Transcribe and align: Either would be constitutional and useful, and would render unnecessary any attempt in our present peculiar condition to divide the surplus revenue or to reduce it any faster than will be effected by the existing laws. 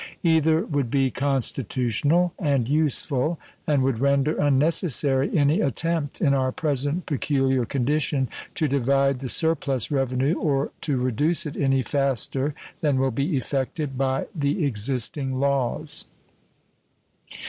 Either 0.23 0.65
would 0.65 0.89
be 0.89 1.11
constitutional 1.11 2.33
and 2.39 2.67
useful, 2.67 3.37
and 3.67 3.83
would 3.83 3.99
render 3.99 4.35
unnecessary 4.39 5.37
any 5.37 5.61
attempt 5.61 6.19
in 6.19 6.33
our 6.33 6.51
present 6.51 7.05
peculiar 7.05 7.65
condition 7.67 8.27
to 8.55 8.67
divide 8.67 9.19
the 9.19 9.29
surplus 9.29 9.91
revenue 9.91 10.33
or 10.33 10.71
to 10.81 10.97
reduce 10.97 11.45
it 11.45 11.55
any 11.55 11.83
faster 11.83 12.55
than 12.79 12.97
will 12.97 13.11
be 13.11 13.37
effected 13.37 13.95
by 13.95 14.25
the 14.33 14.65
existing 14.65 15.39
laws. 15.39 16.05